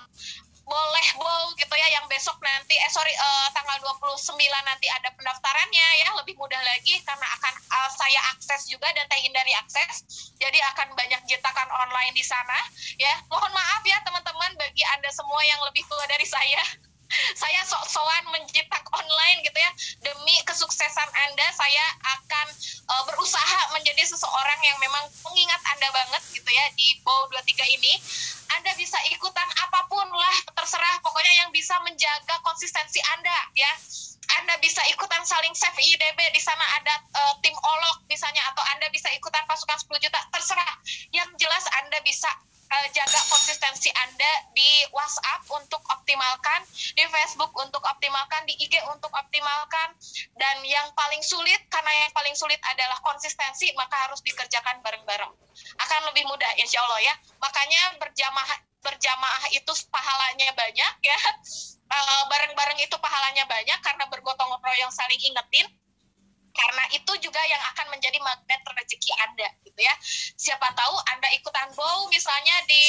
[0.69, 5.87] boleh bow gitu ya yang besok nanti eh sorry uh, tanggal 29 nanti ada pendaftarannya
[6.05, 10.05] ya lebih mudah lagi karena akan uh, saya akses juga dan teh dari akses
[10.37, 12.57] jadi akan banyak jetakan online di sana
[12.95, 13.13] ya.
[13.27, 16.61] Mohon maaf ya teman-teman bagi anda semua yang lebih tua dari saya
[17.33, 19.71] saya sok-sokan mencetak online gitu ya.
[20.05, 21.85] Demi kesuksesan Anda saya
[22.17, 22.47] akan
[22.89, 27.93] uh, berusaha menjadi seseorang yang memang mengingat Anda banget gitu ya di Bow 23 ini.
[28.49, 31.01] Anda bisa ikutan apa pun lah terserah.
[31.01, 33.71] Pokoknya yang bisa menjaga konsistensi Anda ya.
[34.29, 38.93] Anda bisa ikutan saling save IDB di sana ada uh, tim olok misalnya atau Anda
[38.93, 40.77] bisa ikutan pasukan 10 juta terserah.
[41.09, 42.29] Yang jelas Anda bisa
[42.69, 46.61] uh, jaga konsistensi Anda di WhatsApp untuk optimalkan,
[46.93, 49.97] di Facebook untuk optimalkan, di IG untuk optimalkan,
[50.37, 55.31] dan yang paling sulit karena yang paling sulit adalah konsistensi, maka harus dikerjakan bareng-bareng.
[55.81, 57.13] Akan lebih mudah, insya Allah ya.
[57.41, 61.17] Makanya berjamaah berjamaah itu pahalanya banyak ya.
[61.89, 65.67] Uh, bareng-bareng itu pahalanya banyak karena bergotong royong saling ingetin
[66.59, 69.95] karena itu juga yang akan menjadi magnet rezeki Anda gitu ya.
[70.35, 72.83] Siapa tahu Anda ikutan bow misalnya di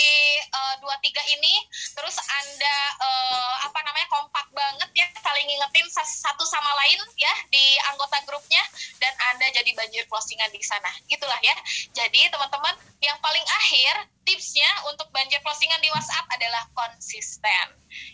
[0.50, 1.54] uh, dua tiga ini
[1.94, 7.78] terus Anda uh, apa namanya kompak banget ya saling ngingetin satu sama lain ya di
[7.94, 8.62] anggota grupnya
[8.98, 10.90] dan Anda jadi banjir closingan di sana.
[11.06, 11.54] Gitulah ya.
[11.94, 17.66] Jadi teman-teman yang paling akhir tipsnya untuk banjir closingan di WhatsApp adalah konsisten.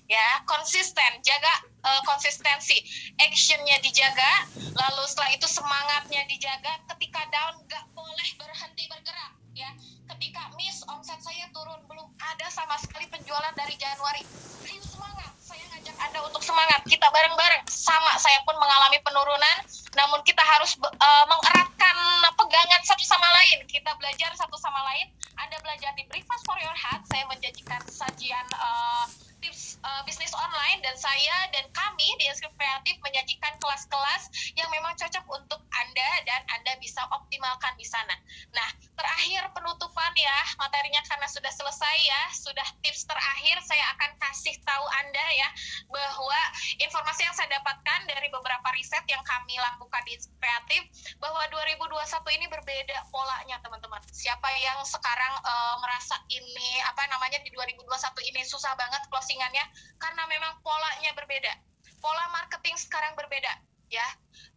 [0.08, 1.52] Ya, konsisten, jaga
[1.86, 2.82] uh, konsistensi.
[3.22, 6.82] Actionnya dijaga, lalu setelah itu semangatnya dijaga.
[6.90, 9.32] Ketika down nggak boleh berhenti bergerak.
[9.56, 9.70] Ya,
[10.12, 14.20] ketika miss omset saya turun belum ada sama sekali penjualan dari Januari.
[14.68, 16.84] Ayo semangat, saya ngajak anda untuk semangat.
[16.84, 17.64] Kita bareng-bareng.
[17.70, 19.56] Sama, saya pun mengalami penurunan
[19.96, 21.96] namun kita harus uh, mengeratkan
[22.36, 23.64] pegangan satu sama lain.
[23.64, 25.08] Kita belajar satu sama lain.
[25.40, 27.08] Anda belajar di Breakfast for Your Heart.
[27.08, 29.08] Saya menjanjikan sajian uh,
[29.40, 30.84] tips uh, bisnis online.
[30.84, 36.44] Dan saya dan kami di Eskrip Kreatif menyajikan kelas-kelas yang memang cocok untuk anda dan
[36.52, 38.16] anda bisa optimalkan di sana.
[38.52, 38.68] Nah
[39.06, 44.82] terakhir penutupan ya materinya karena sudah selesai ya sudah tips terakhir saya akan kasih tahu
[44.98, 45.46] anda ya
[45.86, 46.40] bahwa
[46.82, 50.82] informasi yang saya dapatkan dari beberapa riset yang kami lakukan di kreatif
[51.22, 52.02] bahwa 2021
[52.34, 54.02] ini berbeda polanya teman-teman.
[54.10, 57.86] Siapa yang sekarang uh, merasa ini apa namanya di 2021
[58.34, 59.62] ini susah banget closingannya
[60.02, 61.54] karena memang polanya berbeda.
[62.02, 63.54] Pola marketing sekarang berbeda
[63.86, 64.06] ya.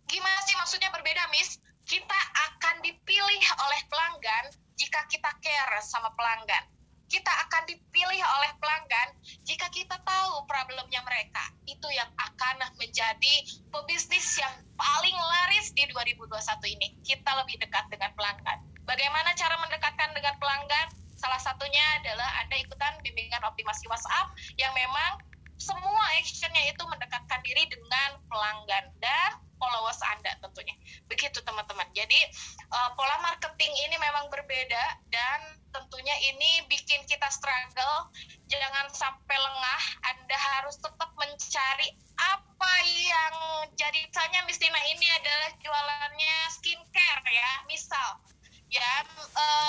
[0.09, 1.61] Gimana sih maksudnya berbeda, Miss?
[1.89, 2.19] Kita
[2.53, 4.45] akan dipilih oleh pelanggan
[4.77, 6.69] jika kita care sama pelanggan
[7.09, 11.41] kita akan dipilih oleh pelanggan jika kita tahu problemnya mereka.
[11.65, 13.35] Itu yang akan menjadi
[13.73, 16.29] pebisnis yang paling laris di 2021
[16.77, 16.87] ini.
[17.01, 18.61] Kita lebih dekat dengan pelanggan.
[18.85, 20.87] Bagaimana cara mendekatkan dengan pelanggan?
[21.17, 25.19] Salah satunya adalah Anda ikutan bimbingan optimasi WhatsApp yang memang
[25.59, 30.73] semua actionnya itu mendekatkan diri dengan pelanggan dan followers Anda tentunya.
[31.11, 31.85] Begitu teman-teman.
[31.91, 32.15] Jadi
[32.71, 38.07] uh, pola marketing ini memang berbeda dan tentunya ini bikin kita struggle.
[38.47, 39.83] Jangan sampai lengah.
[40.15, 43.35] Anda harus tetap mencari apa yang
[43.75, 48.19] jadi misalnya Mistina ini adalah jualannya skincare ya, misal
[48.69, 49.01] ya
[49.33, 49.68] uh,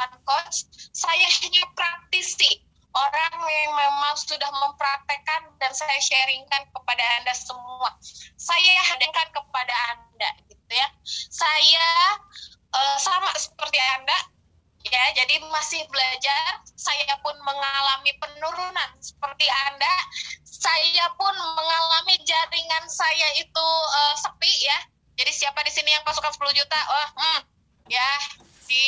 [0.00, 0.64] bukan coach,
[0.96, 2.64] saya hanya praktisi.
[2.90, 7.94] Orang yang memang sudah mempraktekkan dan saya sharingkan kepada Anda semua.
[8.34, 10.88] Saya hadirkan kepada Anda gitu ya.
[11.30, 11.86] Saya
[12.72, 14.16] uh, sama seperti Anda
[14.80, 19.94] ya jadi masih belajar saya pun mengalami penurunan seperti anda
[20.40, 24.78] saya pun mengalami jaringan saya itu uh, sepi ya
[25.20, 27.40] jadi siapa di sini yang pasukan 10 juta oh hmm,
[27.92, 28.08] ya
[28.70, 28.86] di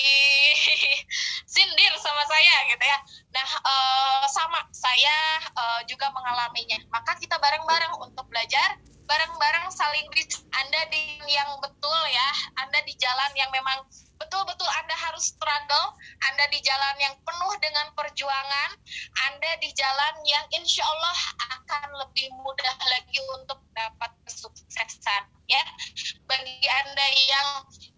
[1.53, 2.99] sindir sama saya gitu ya.
[3.35, 5.17] Nah uh, sama saya
[5.59, 6.79] uh, juga mengalaminya.
[6.95, 10.07] Maka kita bareng-bareng untuk belajar bareng-bareng saling
[10.57, 12.29] anda di yang betul ya
[12.65, 13.83] anda di jalan yang memang
[14.23, 15.99] betul-betul Anda harus struggle,
[16.31, 18.71] Anda di jalan yang penuh dengan perjuangan,
[19.31, 21.19] Anda di jalan yang insya Allah
[21.59, 25.23] akan lebih mudah lagi untuk dapat kesuksesan.
[25.51, 25.65] Ya,
[26.31, 27.49] bagi Anda yang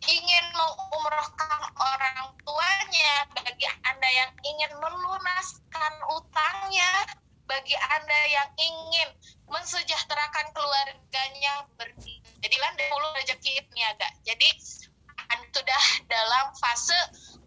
[0.08, 6.90] ingin mengumrohkan orang tuanya, bagi Anda yang ingin melunaskan utangnya,
[7.44, 9.08] bagi Anda yang ingin
[9.46, 12.24] mensejahterakan keluarganya berdiri.
[12.42, 14.08] Jadi landai mulu rezeki niaga.
[14.24, 14.48] Jadi
[15.54, 16.98] sudah dalam fase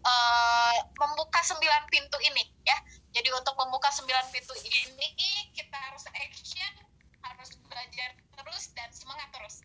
[0.02, 2.78] uh, membuka sembilan pintu ini ya.
[3.14, 5.08] Jadi untuk membuka sembilan pintu ini
[5.56, 6.72] kita harus action,
[7.24, 9.64] harus belajar terus dan semangat terus.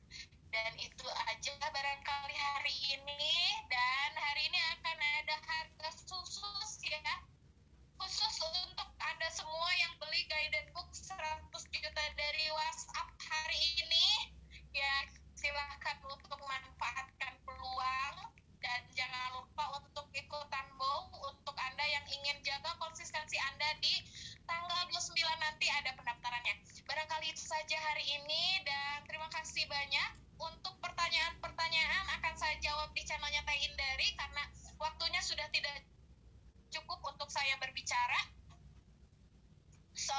[0.54, 3.36] Dan itu aja barangkali hari ini
[3.68, 7.16] dan hari ini akan ada harga khusus ya
[8.04, 11.16] khusus untuk anda semua yang beli guided book 100
[11.72, 14.08] juta dari WhatsApp hari ini
[14.76, 18.16] ya silahkan untuk memanfaatkan peluang
[18.64, 23.92] dan jangan lupa untuk ikutan bow untuk Anda yang ingin jaga konsistensi Anda di
[24.48, 26.56] tanggal 29 nanti ada pendaftarannya.
[26.88, 30.16] Barangkali itu saja hari ini dan terima kasih banyak.
[30.40, 34.48] Untuk pertanyaan-pertanyaan akan saya jawab di channelnya Teh Indari karena
[34.80, 35.84] waktunya sudah tidak
[36.72, 38.43] cukup untuk saya berbicara.
[39.94, 40.18] So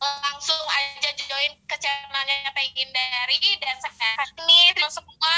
[0.00, 5.34] langsung aja join ke channelnya Peggy Indari dan saya ini semua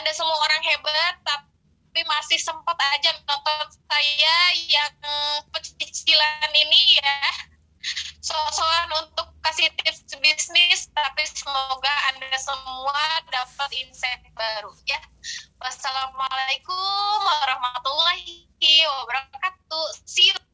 [0.00, 4.36] Anda semua orang hebat tapi masih sempat aja nonton saya
[4.66, 4.94] yang
[5.54, 7.18] pecicilan ini ya.
[8.24, 12.98] So, soal untuk kasih tips bisnis tapi semoga anda semua
[13.28, 14.96] dapat insight baru ya.
[15.60, 18.48] Wassalamualaikum warahmatullahi
[18.88, 19.88] wabarakatuh.
[20.08, 20.53] See you.